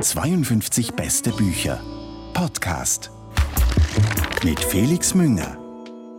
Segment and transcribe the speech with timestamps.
[0.00, 1.80] 52 beste Bücher.
[2.34, 3.12] Podcast.
[4.42, 5.56] Mit Felix Münger.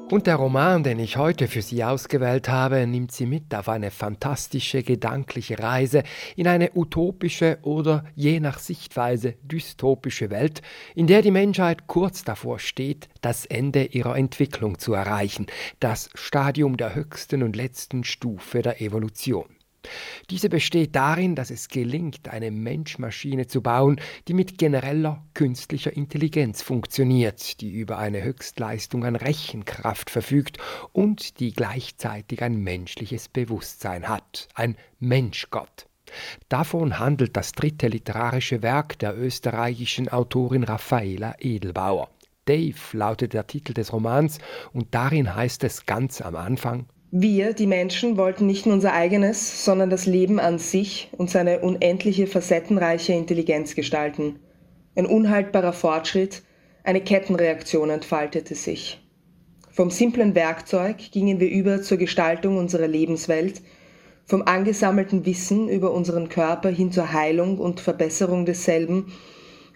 [0.10, 3.92] Und der Roman, den ich heute für Sie ausgewählt habe, nimmt Sie mit auf eine
[3.92, 6.04] fantastische gedankliche Reise
[6.38, 10.62] in eine utopische oder je nach Sichtweise dystopische Welt,
[10.96, 15.48] in der die Menschheit kurz davor steht, das Ende ihrer Entwicklung zu erreichen,
[15.82, 19.57] das Stadium der höchsten und letzten Stufe der Evolution.
[20.30, 26.62] Diese besteht darin, dass es gelingt, eine Menschmaschine zu bauen, die mit genereller künstlicher Intelligenz
[26.62, 30.58] funktioniert, die über eine Höchstleistung an Rechenkraft verfügt
[30.92, 35.88] und die gleichzeitig ein menschliches Bewusstsein hat, ein Menschgott.
[36.50, 42.10] Davon handelt das dritte literarische Werk der österreichischen Autorin Raffaela Edelbauer.
[42.46, 44.40] Dave lautet der Titel des Romans
[44.72, 49.64] und darin heißt es ganz am Anfang wir, die Menschen, wollten nicht nur unser eigenes,
[49.64, 54.40] sondern das Leben an sich und seine unendliche facettenreiche Intelligenz gestalten.
[54.96, 56.44] Ein unhaltbarer Fortschritt,
[56.84, 59.02] eine Kettenreaktion entfaltete sich.
[59.72, 63.62] Vom simplen Werkzeug gingen wir über zur Gestaltung unserer Lebenswelt,
[64.26, 69.14] vom angesammelten Wissen über unseren Körper hin zur Heilung und Verbesserung desselben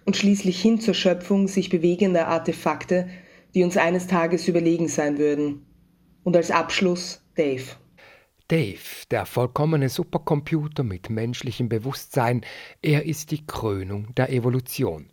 [0.05, 3.07] und schließlich hin zur Schöpfung sich bewegender Artefakte,
[3.53, 5.65] die uns eines Tages überlegen sein würden.
[6.23, 7.63] Und als Abschluss Dave.
[8.49, 12.41] Dave, der vollkommene Supercomputer mit menschlichem Bewusstsein,
[12.81, 15.09] er ist die Krönung der Evolution.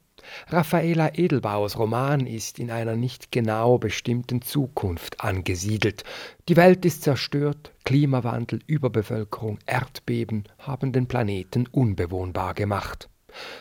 [0.48, 6.02] Raffaela Edelbauers Roman ist in einer nicht genau bestimmten Zukunft angesiedelt.
[6.48, 13.08] Die Welt ist zerstört, Klimawandel, Überbevölkerung, Erdbeben haben den Planeten unbewohnbar gemacht.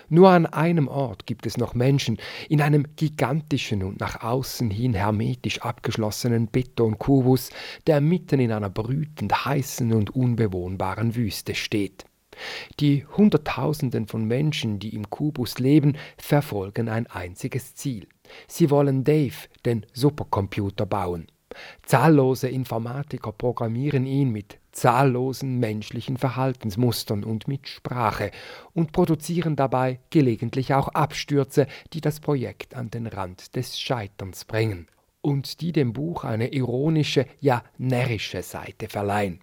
[0.10, 2.18] Nur an einem Ort gibt es noch Menschen,
[2.50, 7.50] in einem gigantischen und nach außen hin hermetisch abgeschlossenen Betonkubus,
[7.86, 12.06] der mitten in einer brütend heißen und unbewohnbaren Wüste steht.
[12.80, 18.08] Die Hunderttausenden von Menschen, die im Kubus leben, verfolgen ein einziges Ziel.
[18.48, 21.28] Sie wollen Dave, den Supercomputer, bauen.
[21.84, 28.32] Zahllose Informatiker programmieren ihn mit zahllosen menschlichen Verhaltensmustern und mit Sprache
[28.74, 34.88] und produzieren dabei gelegentlich auch Abstürze, die das Projekt an den Rand des Scheiterns bringen
[35.22, 39.40] und die dem Buch eine ironische, ja närrische Seite verleihen.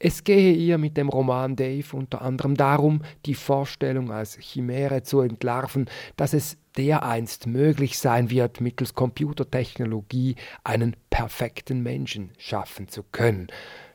[0.00, 5.20] Es gehe ihr mit dem Roman Dave unter anderem darum, die Vorstellung als Chimäre zu
[5.20, 13.48] entlarven, dass es dereinst möglich sein wird, mittels Computertechnologie einen perfekten Menschen schaffen zu können.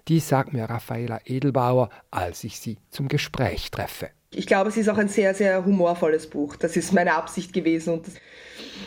[0.09, 4.09] Dies sagt mir Raffaela Edelbauer, als ich sie zum Gespräch treffe.
[4.35, 6.55] Ich glaube, es ist auch ein sehr, sehr humorvolles Buch.
[6.55, 7.93] Das ist meine Absicht gewesen.
[7.93, 8.13] Und das,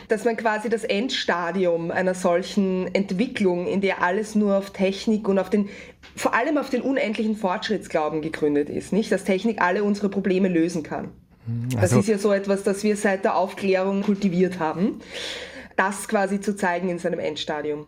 [0.09, 5.39] dass man quasi das Endstadium einer solchen Entwicklung, in der alles nur auf Technik und
[5.39, 5.69] auf den,
[6.15, 9.11] vor allem auf den unendlichen Fortschrittsglauben gegründet ist, nicht?
[9.11, 11.13] Dass Technik alle unsere Probleme lösen kann.
[11.77, 15.01] Also, das ist ja so etwas, das wir seit der Aufklärung kultiviert haben.
[15.77, 17.87] Das quasi zu zeigen in seinem Endstadium.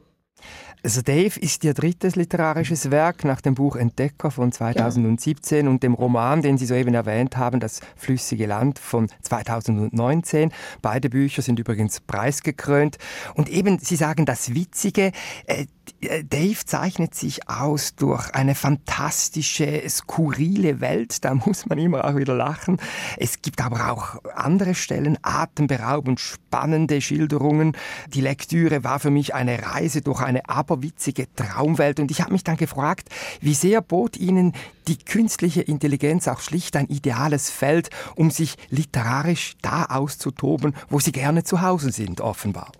[0.84, 5.70] Also Dave ist Ihr drittes literarisches Werk nach dem Buch Entdecker von 2017 ja.
[5.70, 10.52] und dem Roman, den Sie soeben erwähnt haben, Das flüssige Land von 2019.
[10.80, 12.98] Beide Bücher sind übrigens preisgekrönt.
[13.34, 15.12] Und eben, Sie sagen das Witzige,
[15.46, 15.66] äh,
[16.00, 21.24] Dave zeichnet sich aus durch eine fantastische, skurrile Welt.
[21.24, 22.78] Da muss man immer auch wieder lachen.
[23.16, 27.76] Es gibt aber auch andere Stellen, atemberaubend spannende Schilderungen.
[28.08, 32.00] Die Lektüre war für mich eine Reise durch eine aberwitzige Traumwelt.
[32.00, 33.08] Und ich habe mich dann gefragt,
[33.40, 34.52] wie sehr bot Ihnen
[34.88, 41.12] die künstliche Intelligenz auch schlicht ein ideales Feld, um sich literarisch da auszutoben, wo Sie
[41.12, 42.72] gerne zu Hause sind, offenbar.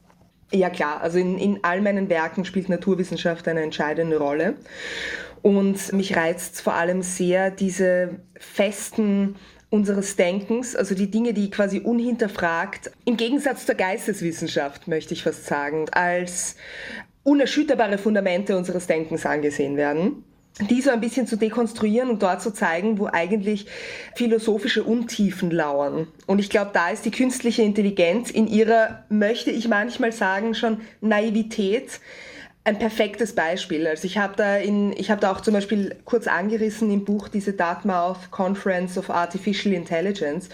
[0.50, 4.54] Ja klar, also in, in all meinen Werken spielt Naturwissenschaft eine entscheidende Rolle.
[5.42, 9.36] Und mich reizt vor allem sehr diese festen
[9.70, 15.44] unseres Denkens, also die Dinge, die quasi unhinterfragt, im Gegensatz zur Geisteswissenschaft, möchte ich fast
[15.44, 16.56] sagen, als
[17.22, 20.24] unerschütterbare Fundamente unseres Denkens angesehen werden
[20.60, 23.66] die so ein bisschen zu dekonstruieren und dort zu zeigen, wo eigentlich
[24.16, 26.08] philosophische Untiefen lauern.
[26.26, 30.80] Und ich glaube, da ist die künstliche Intelligenz in ihrer, möchte ich manchmal sagen, schon
[31.00, 32.00] Naivität
[32.64, 33.86] ein perfektes Beispiel.
[33.86, 37.28] Also ich habe da in, ich habe da auch zum Beispiel kurz angerissen im Buch
[37.28, 40.48] diese Dartmouth Conference of Artificial Intelligence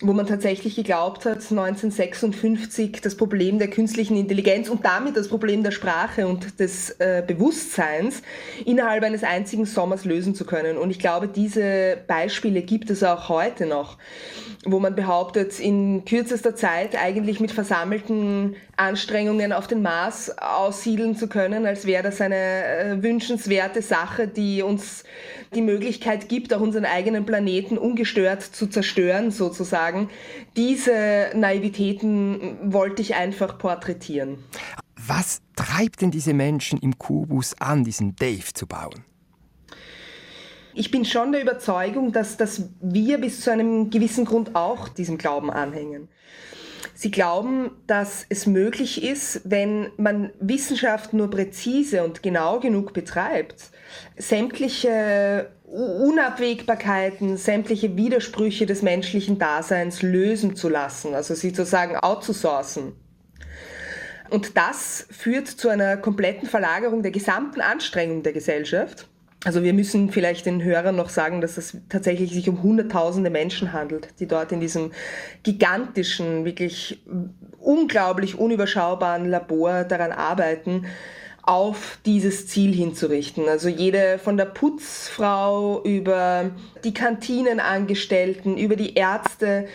[0.00, 5.62] wo man tatsächlich geglaubt hat, 1956 das Problem der künstlichen Intelligenz und damit das Problem
[5.62, 8.22] der Sprache und des äh, Bewusstseins
[8.64, 10.76] innerhalb eines einzigen Sommers lösen zu können.
[10.76, 13.98] Und ich glaube, diese Beispiele gibt es auch heute noch,
[14.64, 21.28] wo man behauptet, in kürzester Zeit eigentlich mit versammelten Anstrengungen auf den Mars aussiedeln zu
[21.28, 25.04] können, als wäre das eine äh, wünschenswerte Sache, die uns
[25.54, 30.10] die Möglichkeit gibt, auch unseren eigenen Planeten ungestört zu zerstören, sozusagen.
[30.56, 34.38] Diese Naivitäten wollte ich einfach porträtieren.
[34.96, 39.04] Was treibt denn diese Menschen im Kubus an, diesen Dave zu bauen?
[40.74, 45.18] Ich bin schon der Überzeugung, dass, dass wir bis zu einem gewissen Grund auch diesem
[45.18, 46.08] Glauben anhängen.
[47.02, 53.72] Sie glauben, dass es möglich ist, wenn man Wissenschaft nur präzise und genau genug betreibt,
[54.16, 62.92] sämtliche Unabwägbarkeiten, sämtliche Widersprüche des menschlichen Daseins lösen zu lassen, also sie sozusagen outzusourcen.
[64.30, 69.08] Und das führt zu einer kompletten Verlagerung der gesamten Anstrengung der Gesellschaft
[69.44, 73.72] also wir müssen vielleicht den Hörern noch sagen, dass es tatsächlich sich um Hunderttausende Menschen
[73.72, 74.92] handelt, die dort in diesem
[75.42, 77.02] gigantischen, wirklich
[77.58, 80.86] unglaublich unüberschaubaren Labor daran arbeiten,
[81.42, 83.48] auf dieses Ziel hinzurichten.
[83.48, 86.50] Also jede von der Putzfrau über
[86.84, 89.66] die Kantinenangestellten, über die Ärzte,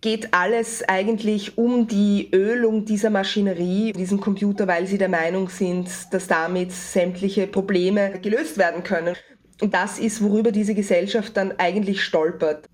[0.00, 5.88] geht alles eigentlich um die Ölung dieser Maschinerie, diesem Computer, weil sie der Meinung sind,
[6.12, 9.16] dass damit sämtliche Probleme gelöst werden können.
[9.60, 12.68] Und das ist, worüber diese Gesellschaft dann eigentlich stolpert.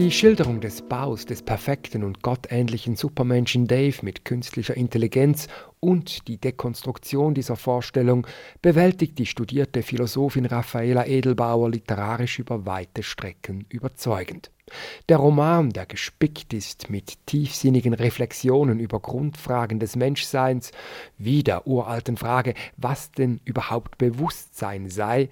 [0.00, 5.46] Die Schilderung des Baus des perfekten und gottähnlichen Supermenschen Dave mit künstlicher Intelligenz
[5.78, 8.26] und die Dekonstruktion dieser Vorstellung
[8.62, 14.50] bewältigt die studierte Philosophin Raffaela Edelbauer literarisch über weite Strecken überzeugend.
[15.08, 20.72] Der Roman, der gespickt ist mit tiefsinnigen Reflexionen über Grundfragen des Menschseins,
[21.18, 25.30] wie der uralten Frage, was denn überhaupt Bewusstsein sei,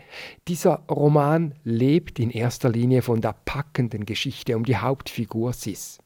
[0.48, 5.98] dieser Roman lebt in erster Linie von der packenden Geschichte um die Hauptfigur Sis.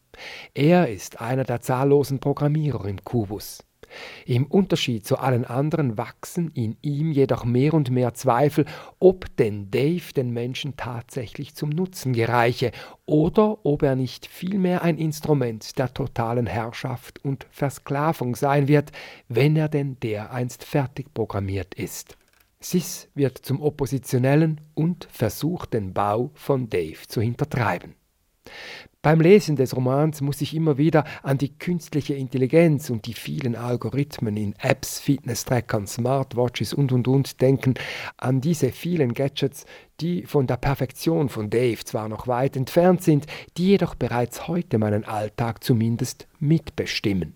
[0.54, 3.64] Er ist einer der zahllosen Programmierer im Kubus.
[4.26, 8.64] Im Unterschied zu allen anderen wachsen in ihm jedoch mehr und mehr Zweifel,
[8.98, 12.72] ob denn Dave den Menschen tatsächlich zum Nutzen gereiche
[13.06, 18.92] oder ob er nicht vielmehr ein Instrument der totalen Herrschaft und Versklavung sein wird,
[19.28, 22.16] wenn er denn dereinst fertig programmiert ist.
[22.60, 27.96] Sis wird zum Oppositionellen und versucht den Bau von Dave zu hintertreiben.
[29.02, 33.56] Beim Lesen des Romans muss ich immer wieder an die künstliche Intelligenz und die vielen
[33.56, 37.74] Algorithmen in Apps, Fitness-Trackern, Smartwatches und und und denken,
[38.16, 39.64] an diese vielen Gadgets,
[40.00, 43.26] die von der Perfektion von Dave zwar noch weit entfernt sind,
[43.56, 47.34] die jedoch bereits heute meinen Alltag zumindest mitbestimmen.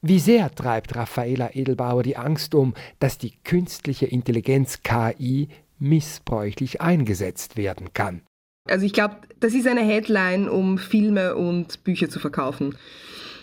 [0.00, 5.48] Wie sehr treibt Raffaela Edelbauer die Angst um, dass die künstliche Intelligenz KI
[5.78, 8.22] missbräuchlich eingesetzt werden kann?
[8.66, 12.76] Also ich glaube, das ist eine Headline, um Filme und Bücher zu verkaufen.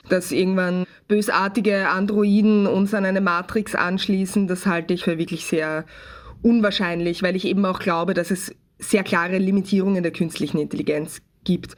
[0.09, 5.85] Dass irgendwann bösartige Androiden uns an eine Matrix anschließen, das halte ich für wirklich sehr
[6.41, 11.75] unwahrscheinlich, weil ich eben auch glaube, dass es sehr klare Limitierungen der künstlichen Intelligenz gibt.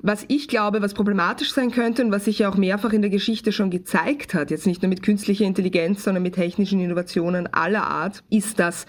[0.00, 3.10] Was ich glaube, was problematisch sein könnte und was sich ja auch mehrfach in der
[3.10, 7.84] Geschichte schon gezeigt hat, jetzt nicht nur mit künstlicher Intelligenz, sondern mit technischen Innovationen aller
[7.84, 8.84] Art, ist, dass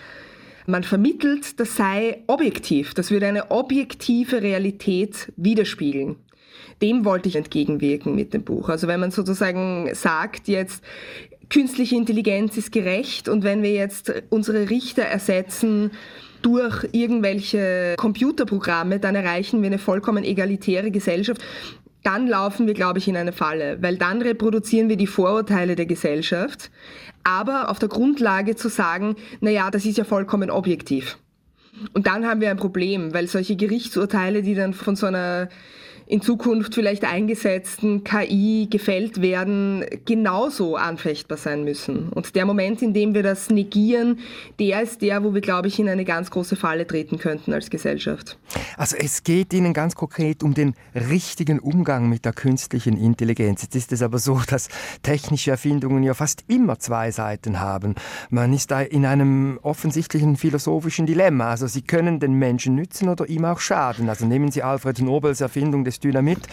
[0.69, 6.17] man vermittelt, das sei objektiv, das würde eine objektive Realität widerspiegeln.
[6.81, 8.69] Dem wollte ich entgegenwirken mit dem Buch.
[8.69, 10.83] Also wenn man sozusagen sagt jetzt,
[11.49, 15.91] künstliche Intelligenz ist gerecht und wenn wir jetzt unsere Richter ersetzen
[16.41, 21.41] durch irgendwelche Computerprogramme, dann erreichen wir eine vollkommen egalitäre Gesellschaft
[22.03, 25.85] dann laufen wir, glaube ich, in eine Falle, weil dann reproduzieren wir die Vorurteile der
[25.85, 26.71] Gesellschaft,
[27.23, 31.17] aber auf der Grundlage zu sagen, na ja, das ist ja vollkommen objektiv.
[31.93, 35.49] Und dann haben wir ein Problem, weil solche Gerichtsurteile, die dann von so einer
[36.09, 42.09] in Zukunft vielleicht eingesetzten KI gefällt werden, genauso anfechtbar sein müssen.
[42.09, 44.17] Und der Moment, in dem wir das negieren,
[44.57, 47.69] der ist der, wo wir, glaube ich, in eine ganz große Falle treten könnten als
[47.69, 48.39] Gesellschaft.
[48.75, 53.61] Also es geht Ihnen ganz konkret um den richtigen Umgang mit der künstlichen Intelligenz.
[53.61, 54.69] Jetzt ist es aber so, dass
[55.03, 57.93] technische Erfindungen ja fast immer zwei Seiten haben.
[58.31, 61.51] Man ist da in einem offensichtlichen philosophischen Dilemma.
[61.51, 64.09] Also sie können den Menschen nützen oder ihm auch schaden.
[64.09, 66.47] Also nehmen Sie Alfred Nobels Erfindung des Dynamit.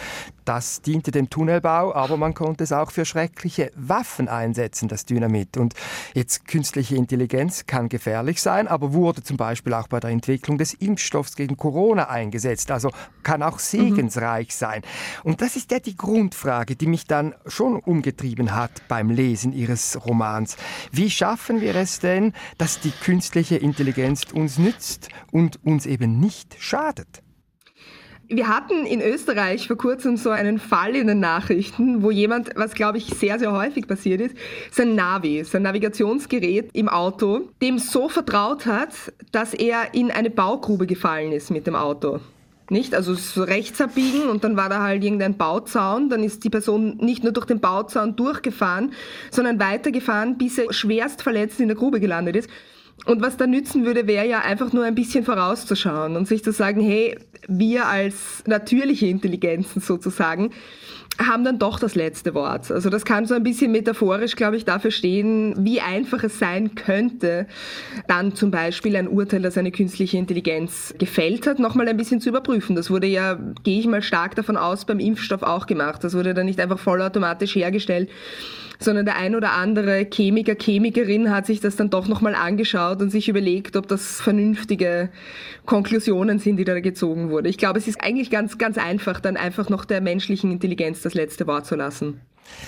[0.45, 5.57] Das diente dem Tunnelbau, aber man konnte es auch für schreckliche Waffen einsetzen, das Dynamit.
[5.57, 5.73] Und
[6.13, 10.73] jetzt künstliche Intelligenz kann gefährlich sein, aber wurde zum Beispiel auch bei der Entwicklung des
[10.73, 12.71] Impfstoffs gegen Corona eingesetzt.
[12.71, 12.91] Also
[13.23, 14.51] kann auch segensreich mhm.
[14.51, 14.81] sein.
[15.23, 20.05] Und das ist ja die Grundfrage, die mich dann schon umgetrieben hat beim Lesen Ihres
[20.05, 20.55] Romans.
[20.91, 26.55] Wie schaffen wir es denn, dass die künstliche Intelligenz uns nützt und uns eben nicht
[26.59, 27.21] schadet?
[28.29, 32.73] Wir hatten in Österreich vor kurzem so einen Fall in den Nachrichten, wo jemand, was
[32.73, 34.35] glaube ich sehr, sehr häufig passiert ist,
[34.69, 38.89] sein Navi, sein Navigationsgerät im Auto, dem so vertraut hat,
[39.31, 42.19] dass er in eine Baugrube gefallen ist mit dem Auto.
[42.69, 42.93] Nicht?
[42.93, 46.09] Also so rechts abbiegen und dann war da halt irgendein Bauzaun.
[46.09, 48.91] Dann ist die Person nicht nur durch den Bauzaun durchgefahren,
[49.31, 52.49] sondern weitergefahren, bis er schwerst verletzt in der Grube gelandet ist.
[53.05, 56.51] Und was da nützen würde, wäre ja einfach nur ein bisschen vorauszuschauen und sich zu
[56.51, 60.51] sagen, hey, wir als natürliche Intelligenzen sozusagen
[61.19, 62.71] haben dann doch das letzte Wort.
[62.71, 66.75] Also das kann so ein bisschen metaphorisch, glaube ich, dafür stehen, wie einfach es sein
[66.75, 67.47] könnte,
[68.07, 72.29] dann zum Beispiel ein Urteil, das eine künstliche Intelligenz gefällt hat, nochmal ein bisschen zu
[72.29, 72.75] überprüfen.
[72.75, 76.03] Das wurde ja, gehe ich mal stark davon aus, beim Impfstoff auch gemacht.
[76.03, 78.09] Das wurde dann nicht einfach vollautomatisch hergestellt
[78.79, 83.09] sondern der ein oder andere Chemiker, Chemikerin hat sich das dann doch nochmal angeschaut und
[83.09, 85.09] sich überlegt, ob das vernünftige
[85.65, 87.49] Konklusionen sind, die da gezogen wurde.
[87.49, 91.13] Ich glaube, es ist eigentlich ganz, ganz einfach, dann einfach noch der menschlichen Intelligenz das
[91.13, 92.21] letzte Wort zu lassen.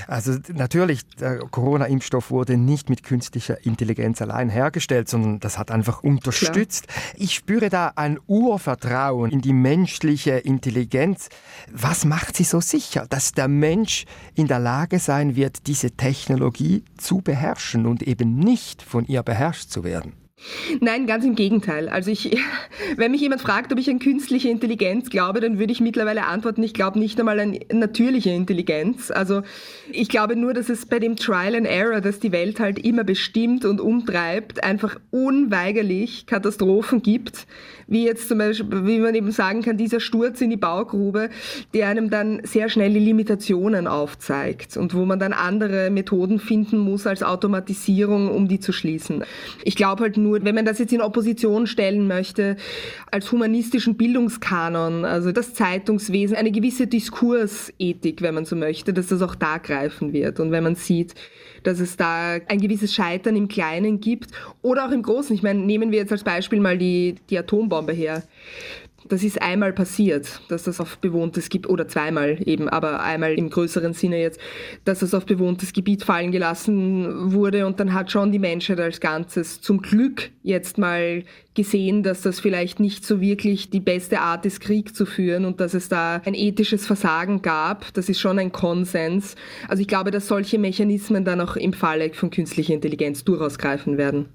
[0.08, 6.04] Also natürlich, der Corona-Impfstoff wurde nicht mit künstlicher Intelligenz allein hergestellt, sondern das hat einfach
[6.04, 6.88] unterstützt.
[6.88, 7.16] Klar.
[7.18, 11.30] Ich spüre da ein Urvertrauen in die menschliche Intelligenz.
[11.72, 14.06] Was macht sie so sicher, dass der Mensch
[14.36, 19.70] in der Lage sein wird, diese Technologie zu beherrschen und eben nicht von ihr beherrscht
[19.70, 20.14] zu werden?
[20.80, 21.90] Nein, ganz im Gegenteil.
[21.90, 22.38] Also ich,
[22.96, 26.64] wenn mich jemand fragt, ob ich an künstliche Intelligenz glaube, dann würde ich mittlerweile antworten,
[26.64, 29.12] ich glaube nicht einmal an natürliche Intelligenz.
[29.12, 29.42] Also
[29.92, 33.04] ich glaube nur, dass es bei dem Trial and Error, das die Welt halt immer
[33.04, 37.46] bestimmt und umtreibt, einfach unweigerlich Katastrophen gibt,
[37.90, 41.30] wie jetzt zum Beispiel, wie man eben sagen kann, dieser Sturz in die Baugrube,
[41.74, 46.78] der einem dann sehr schnell die Limitationen aufzeigt und wo man dann andere Methoden finden
[46.78, 49.24] muss als Automatisierung, um die zu schließen.
[49.64, 52.56] Ich glaube halt nur, wenn man das jetzt in Opposition stellen möchte,
[53.12, 59.22] als humanistischen Bildungskanon, also das Zeitungswesen, eine gewisse Diskursethik, wenn man so möchte, dass das
[59.22, 60.40] auch da greifen wird.
[60.40, 61.16] Und wenn man sieht,
[61.64, 64.32] dass es da ein gewisses Scheitern im Kleinen gibt
[64.62, 65.36] oder auch im Großen.
[65.36, 68.24] Ich meine, nehmen wir jetzt als Beispiel mal die, die Atombombe her.
[69.08, 73.50] Das ist einmal passiert, dass das auf bewohntes Gebiet, oder zweimal eben, aber einmal im
[73.50, 74.40] größeren Sinne jetzt,
[74.86, 79.00] dass das auf bewohntes Gebiet fallen gelassen wurde und dann hat schon die Menschheit als
[79.00, 81.24] Ganzes zum Glück jetzt mal
[81.56, 85.60] gesehen, dass das vielleicht nicht so wirklich die beste Art ist, Krieg zu führen und
[85.60, 87.94] dass es da ein ethisches Versagen gab.
[87.94, 89.36] Das ist schon ein Konsens.
[89.68, 93.98] Also ich glaube, dass solche Mechanismen dann auch im Falle von künstlicher Intelligenz durchaus greifen
[93.98, 94.30] werden.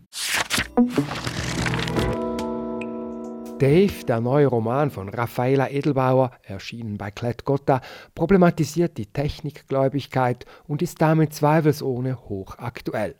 [3.59, 7.83] Dave, der neue Roman von Raffaela Edelbauer, erschienen bei Klett-Gotta,
[8.17, 13.15] problematisiert die Technikgläubigkeit und ist damit zweifelsohne hochaktuell.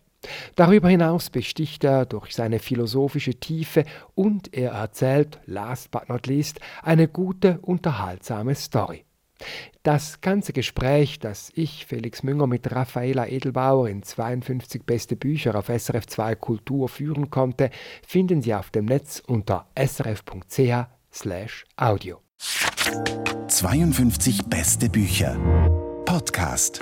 [0.57, 3.85] Darüber hinaus besticht er durch seine philosophische Tiefe
[4.17, 9.05] und er erzählt, last but not least, eine gute, unterhaltsame Story.
[9.83, 15.67] Das ganze Gespräch, das ich, Felix Münger, mit Raffaela Edelbauer in 52 beste Bücher auf
[15.67, 17.71] SRF 2 Kultur führen konnte,
[18.07, 22.21] finden Sie auf dem Netz unter srf.ch/audio.
[23.49, 25.37] 52 beste Bücher.
[26.05, 26.81] Podcast.